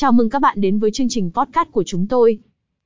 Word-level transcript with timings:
Chào 0.00 0.12
mừng 0.12 0.30
các 0.30 0.38
bạn 0.38 0.60
đến 0.60 0.78
với 0.78 0.90
chương 0.90 1.08
trình 1.08 1.30
podcast 1.34 1.68
của 1.72 1.82
chúng 1.86 2.06
tôi. 2.06 2.38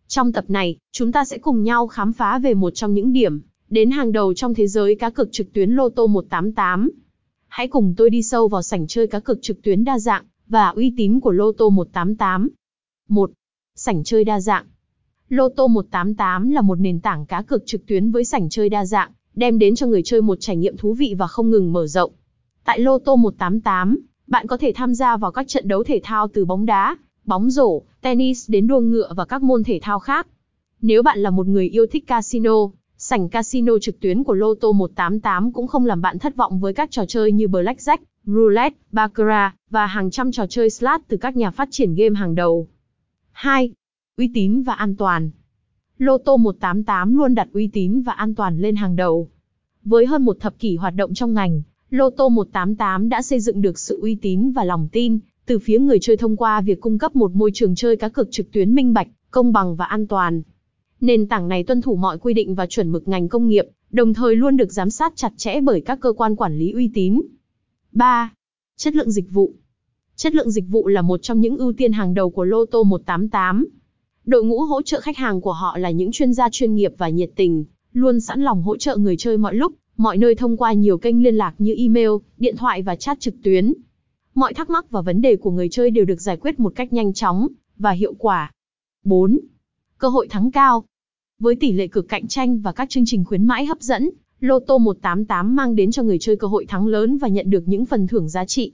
Trong 0.09 0.33
tập 0.33 0.45
này, 0.49 0.77
chúng 0.93 1.13
ta 1.13 1.25
sẽ 1.25 1.39
cùng 1.39 1.63
nhau 1.63 1.87
khám 1.87 2.13
phá 2.13 2.39
về 2.39 2.55
một 2.55 2.71
trong 2.71 2.95
những 2.95 3.13
điểm 3.13 3.41
đến 3.69 3.91
hàng 3.91 4.13
đầu 4.13 4.35
trong 4.35 4.55
thế 4.55 4.67
giới 4.67 4.95
cá 4.95 5.11
cược 5.11 5.33
trực 5.33 5.53
tuyến 5.53 5.71
Lô 5.71 5.89
tô 5.89 6.07
188. 6.07 6.91
Hãy 7.49 7.69
cùng 7.69 7.95
tôi 7.97 8.11
đi 8.11 8.23
sâu 8.23 8.49
vào 8.49 8.63
sảnh 8.63 8.87
chơi 8.87 9.07
cá 9.07 9.21
cược 9.21 9.43
trực 9.43 9.63
tuyến 9.63 9.85
đa 9.85 9.99
dạng 9.99 10.25
và 10.49 10.69
uy 10.69 10.93
tín 10.97 11.21
của 11.21 11.31
Lô 11.31 11.53
tô 11.53 11.71
188. 11.71 12.49
1. 13.09 13.31
Sảnh 13.75 14.05
chơi 14.05 14.25
đa 14.25 14.41
dạng. 14.41 14.65
Lô 15.29 15.49
tô 15.49 15.67
188 15.67 16.51
là 16.51 16.61
một 16.61 16.81
nền 16.81 17.01
tảng 17.01 17.27
cá 17.27 17.43
cược 17.43 17.67
trực 17.67 17.87
tuyến 17.87 18.11
với 18.11 18.25
sảnh 18.25 18.49
chơi 18.49 18.69
đa 18.69 18.85
dạng, 18.85 19.11
đem 19.35 19.59
đến 19.59 19.75
cho 19.75 19.87
người 19.87 20.03
chơi 20.03 20.23
một 20.23 20.37
trải 20.41 20.57
nghiệm 20.57 20.77
thú 20.77 20.95
vị 20.95 21.15
và 21.19 21.27
không 21.27 21.51
ngừng 21.51 21.73
mở 21.73 21.87
rộng. 21.87 22.13
Tại 22.65 22.79
Lô 22.79 22.99
tô 22.99 23.17
188, 23.17 23.99
bạn 24.27 24.47
có 24.47 24.57
thể 24.57 24.73
tham 24.75 24.95
gia 24.95 25.17
vào 25.17 25.33
các 25.33 25.49
trận 25.49 25.69
đấu 25.69 25.85
thể 25.85 26.01
thao 26.05 26.29
từ 26.29 26.45
bóng 26.45 26.67
đá, 26.67 26.97
bóng 27.27 27.51
rổ, 27.51 27.83
tennis 28.01 28.51
đến 28.51 28.67
đua 28.67 28.81
ngựa 28.81 29.13
và 29.17 29.25
các 29.25 29.43
môn 29.43 29.65
thể 29.65 29.79
thao 29.83 29.99
khác. 29.99 30.27
Nếu 30.83 31.03
bạn 31.03 31.19
là 31.19 31.31
một 31.31 31.47
người 31.47 31.69
yêu 31.69 31.87
thích 31.87 32.07
casino, 32.07 32.71
sảnh 32.97 33.29
casino 33.29 33.79
trực 33.79 34.01
tuyến 34.01 34.25
của 34.25 34.35
Lotto 34.35 34.73
188 34.73 35.53
cũng 35.53 35.67
không 35.67 35.87
làm 35.87 36.01
bạn 36.01 36.19
thất 36.19 36.37
vọng 36.37 36.61
với 36.61 36.75
các 36.75 36.91
trò 36.91 37.05
chơi 37.07 37.33
như 37.33 37.47
Blackjack, 37.47 37.99
Roulette, 38.27 38.77
Baccarat 38.93 39.55
và 39.71 39.87
hàng 39.87 40.11
trăm 40.11 40.33
trò 40.33 40.47
chơi 40.47 40.71
slot 40.71 41.01
từ 41.09 41.17
các 41.17 41.37
nhà 41.37 41.51
phát 41.51 41.69
triển 41.71 41.95
game 41.95 42.15
hàng 42.15 42.35
đầu. 42.35 42.69
2. 43.33 43.73
Uy 44.17 44.31
tín 44.35 44.63
và 44.63 44.75
an 44.75 44.97
toàn. 44.97 45.31
Lotto 45.99 46.37
188 46.37 47.17
luôn 47.17 47.35
đặt 47.35 47.49
uy 47.53 47.67
tín 47.73 48.03
và 48.03 48.13
an 48.13 48.35
toàn 48.35 48.59
lên 48.59 48.77
hàng 48.77 48.97
đầu. 48.97 49.29
Với 49.85 50.07
hơn 50.07 50.25
một 50.25 50.37
thập 50.41 50.59
kỷ 50.59 50.77
hoạt 50.77 50.95
động 50.95 51.15
trong 51.15 51.35
ngành, 51.35 51.63
Lotto 51.91 52.29
188 52.29 53.09
đã 53.09 53.23
xây 53.23 53.41
dựng 53.41 53.63
được 53.63 53.79
sự 53.79 53.99
uy 54.01 54.15
tín 54.15 54.53
và 54.53 54.65
lòng 54.65 54.89
tin 54.93 55.19
từ 55.47 55.59
phía 55.59 55.79
người 55.79 55.99
chơi 56.01 56.17
thông 56.17 56.37
qua 56.37 56.61
việc 56.61 56.81
cung 56.81 56.99
cấp 56.99 57.17
một 57.17 57.35
môi 57.35 57.51
trường 57.55 57.75
chơi 57.75 57.97
cá 57.97 58.09
cược 58.09 58.31
trực 58.31 58.53
tuyến 58.53 58.75
minh 58.75 58.93
bạch, 58.93 59.09
công 59.31 59.53
bằng 59.53 59.77
và 59.77 59.85
an 59.85 60.07
toàn. 60.07 60.43
Nền 61.01 61.29
tảng 61.29 61.49
này 61.49 61.65
tuân 61.65 61.83
thủ 61.83 61.97
mọi 61.97 62.19
quy 62.19 62.35
định 62.35 62.55
và 62.55 62.67
chuẩn 62.67 62.93
mực 62.93 63.09
ngành 63.09 63.29
công 63.29 63.49
nghiệp, 63.49 63.65
đồng 63.91 64.15
thời 64.15 64.37
luôn 64.37 64.57
được 64.57 64.73
giám 64.73 64.91
sát 64.91 65.13
chặt 65.17 65.33
chẽ 65.37 65.61
bởi 65.61 65.81
các 65.81 66.01
cơ 66.01 66.13
quan 66.13 66.37
quản 66.37 66.59
lý 66.59 66.73
uy 66.73 66.91
tín. 66.95 67.21
3. 67.93 68.33
Chất 68.77 68.95
lượng 68.95 69.11
dịch 69.11 69.31
vụ. 69.31 69.53
Chất 70.17 70.35
lượng 70.35 70.51
dịch 70.51 70.65
vụ 70.69 70.89
là 70.89 71.03
một 71.03 71.23
trong 71.23 71.41
những 71.41 71.59
ưu 71.59 71.73
tiên 71.73 71.93
hàng 71.93 72.15
đầu 72.15 72.31
của 72.31 72.45
Loto 72.45 72.83
188. 72.83 73.67
Đội 74.25 74.45
ngũ 74.45 74.61
hỗ 74.61 74.83
trợ 74.83 75.01
khách 75.01 75.17
hàng 75.17 75.41
của 75.41 75.53
họ 75.53 75.79
là 75.79 75.91
những 75.91 76.13
chuyên 76.13 76.33
gia 76.33 76.49
chuyên 76.51 76.75
nghiệp 76.75 76.93
và 76.99 77.09
nhiệt 77.09 77.31
tình, 77.37 77.65
luôn 77.93 78.21
sẵn 78.21 78.43
lòng 78.43 78.63
hỗ 78.63 78.77
trợ 78.77 78.97
người 78.97 79.17
chơi 79.17 79.39
mọi 79.39 79.55
lúc, 79.55 79.73
mọi 79.97 80.17
nơi 80.17 80.35
thông 80.35 80.57
qua 80.57 80.73
nhiều 80.73 80.99
kênh 80.99 81.23
liên 81.23 81.35
lạc 81.35 81.55
như 81.59 81.75
email, 81.79 82.11
điện 82.39 82.57
thoại 82.57 82.83
và 82.83 82.97
chat 82.97 83.21
trực 83.21 83.35
tuyến. 83.43 83.73
Mọi 84.35 84.55
thắc 84.55 84.71
mắc 84.71 84.91
và 84.91 85.01
vấn 85.01 85.21
đề 85.21 85.37
của 85.37 85.51
người 85.51 85.69
chơi 85.69 85.91
đều 85.91 86.05
được 86.05 86.21
giải 86.21 86.37
quyết 86.37 86.61
một 86.61 86.73
cách 86.77 86.93
nhanh 86.93 87.13
chóng 87.13 87.49
và 87.77 87.91
hiệu 87.91 88.15
quả. 88.19 88.53
4. 89.05 89.39
Cơ 89.99 90.09
hội 90.09 90.29
thắng 90.29 90.51
cao. 90.51 90.85
Với 91.39 91.57
tỷ 91.57 91.73
lệ 91.73 91.87
cực 91.87 92.09
cạnh 92.09 92.27
tranh 92.27 92.59
và 92.59 92.73
các 92.73 92.91
chương 92.91 93.05
trình 93.07 93.25
khuyến 93.25 93.45
mãi 93.45 93.67
hấp 93.67 93.81
dẫn, 93.81 94.11
Lotto 94.41 94.79
188 94.79 95.57
mang 95.57 95.77
đến 95.77 95.91
cho 95.91 96.03
người 96.03 96.19
chơi 96.19 96.37
cơ 96.37 96.47
hội 96.47 96.67
thắng 96.67 96.87
lớn 96.87 97.19
và 97.19 97.29
nhận 97.29 97.51
được 97.51 97.63
những 97.67 97.85
phần 97.85 98.07
thưởng 98.07 98.29
giá 98.29 98.45
trị. 98.45 98.73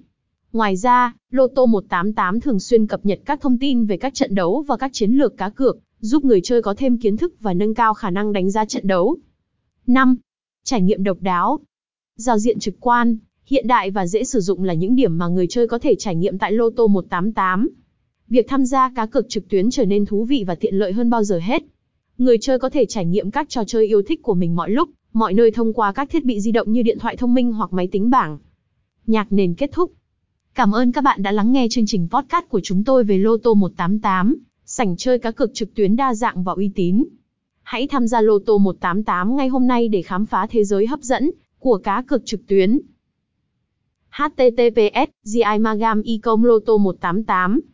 Ngoài 0.52 0.76
ra, 0.76 1.14
Lotto 1.30 1.66
188 1.66 2.40
thường 2.40 2.60
xuyên 2.60 2.86
cập 2.86 3.06
nhật 3.06 3.20
các 3.24 3.40
thông 3.40 3.58
tin 3.58 3.84
về 3.86 3.96
các 3.96 4.14
trận 4.14 4.34
đấu 4.34 4.64
và 4.68 4.76
các 4.76 4.90
chiến 4.92 5.12
lược 5.12 5.36
cá 5.36 5.48
cược, 5.48 5.78
giúp 6.00 6.24
người 6.24 6.40
chơi 6.44 6.62
có 6.62 6.74
thêm 6.78 6.98
kiến 6.98 7.16
thức 7.16 7.34
và 7.40 7.54
nâng 7.54 7.74
cao 7.74 7.94
khả 7.94 8.10
năng 8.10 8.32
đánh 8.32 8.50
giá 8.50 8.64
trận 8.64 8.86
đấu. 8.86 9.16
5. 9.86 10.16
Trải 10.64 10.80
nghiệm 10.80 11.04
độc 11.04 11.18
đáo. 11.20 11.60
Giao 12.16 12.38
diện 12.38 12.58
trực 12.58 12.74
quan, 12.80 13.18
hiện 13.50 13.66
đại 13.66 13.90
và 13.90 14.06
dễ 14.06 14.24
sử 14.24 14.40
dụng 14.40 14.64
là 14.64 14.74
những 14.74 14.96
điểm 14.96 15.18
mà 15.18 15.28
người 15.28 15.46
chơi 15.46 15.68
có 15.68 15.78
thể 15.78 15.94
trải 15.98 16.14
nghiệm 16.14 16.38
tại 16.38 16.52
Lotto 16.52 16.86
188. 16.86 17.68
Việc 18.28 18.48
tham 18.48 18.64
gia 18.64 18.92
cá 18.96 19.06
cược 19.06 19.28
trực 19.28 19.48
tuyến 19.48 19.70
trở 19.70 19.84
nên 19.84 20.06
thú 20.06 20.24
vị 20.24 20.44
và 20.46 20.54
tiện 20.54 20.74
lợi 20.74 20.92
hơn 20.92 21.10
bao 21.10 21.24
giờ 21.24 21.38
hết. 21.42 21.62
Người 22.18 22.38
chơi 22.38 22.58
có 22.58 22.70
thể 22.70 22.86
trải 22.86 23.06
nghiệm 23.06 23.30
các 23.30 23.48
trò 23.48 23.64
chơi 23.64 23.86
yêu 23.86 24.02
thích 24.02 24.22
của 24.22 24.34
mình 24.34 24.56
mọi 24.56 24.70
lúc, 24.70 24.90
mọi 25.12 25.34
nơi 25.34 25.50
thông 25.50 25.72
qua 25.72 25.92
các 25.92 26.10
thiết 26.10 26.24
bị 26.24 26.40
di 26.40 26.52
động 26.52 26.72
như 26.72 26.82
điện 26.82 26.98
thoại 26.98 27.16
thông 27.16 27.34
minh 27.34 27.52
hoặc 27.52 27.72
máy 27.72 27.88
tính 27.92 28.10
bảng. 28.10 28.38
Nhạc 29.06 29.32
nền 29.32 29.54
kết 29.54 29.70
thúc. 29.72 29.92
Cảm 30.54 30.74
ơn 30.74 30.92
các 30.92 31.04
bạn 31.04 31.22
đã 31.22 31.32
lắng 31.32 31.52
nghe 31.52 31.66
chương 31.70 31.86
trình 31.86 32.08
podcast 32.10 32.48
của 32.48 32.60
chúng 32.62 32.84
tôi 32.84 33.04
về 33.04 33.18
Lotto 33.18 33.54
188, 33.54 34.36
sảnh 34.64 34.96
chơi 34.96 35.18
cá 35.18 35.30
cược 35.30 35.54
trực 35.54 35.74
tuyến 35.74 35.96
đa 35.96 36.14
dạng 36.14 36.42
và 36.42 36.52
uy 36.52 36.70
tín. 36.74 37.04
Hãy 37.62 37.86
tham 37.86 38.06
gia 38.06 38.20
Lotto 38.20 38.58
188 38.58 39.36
ngay 39.36 39.48
hôm 39.48 39.66
nay 39.66 39.88
để 39.88 40.02
khám 40.02 40.26
phá 40.26 40.46
thế 40.50 40.64
giới 40.64 40.86
hấp 40.86 41.00
dẫn 41.00 41.30
của 41.58 41.78
cá 41.78 42.02
cược 42.02 42.26
trực 42.26 42.46
tuyến 42.46 42.80
https 44.20 45.10
gi 45.32 45.40
magam 45.66 45.98
ecom 46.14 46.40
lotto 46.48 46.74
188 46.76 47.70